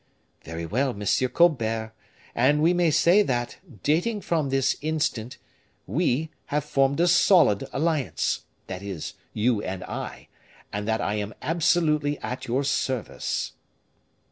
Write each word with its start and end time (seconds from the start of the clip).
"Very 0.43 0.65
well, 0.65 0.95
Monsieur 0.95 1.27
Colbert, 1.29 1.93
and 2.33 2.63
we 2.63 2.73
may 2.73 2.89
say, 2.89 3.21
that, 3.21 3.59
dating 3.83 4.21
from 4.21 4.49
this 4.49 4.75
instant, 4.81 5.37
we 5.85 6.31
have 6.47 6.63
formed 6.63 6.99
a 6.99 7.07
solid 7.07 7.67
alliance, 7.71 8.45
that 8.65 8.81
is, 8.81 9.13
you 9.31 9.61
and 9.61 9.83
I, 9.83 10.27
and 10.73 10.87
that 10.87 11.01
I 11.01 11.13
am 11.17 11.35
absolutely 11.43 12.17
at 12.21 12.47
your 12.47 12.63
service." 12.63 13.51